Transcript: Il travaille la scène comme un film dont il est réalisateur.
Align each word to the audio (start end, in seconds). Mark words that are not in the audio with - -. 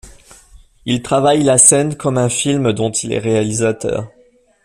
Il 0.87 1.03
travaille 1.03 1.43
la 1.43 1.59
scène 1.59 1.95
comme 1.95 2.17
un 2.17 2.27
film 2.27 2.73
dont 2.73 2.91
il 2.91 3.13
est 3.13 3.19
réalisateur. 3.19 4.11